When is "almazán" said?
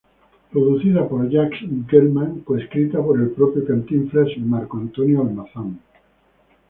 5.21-5.79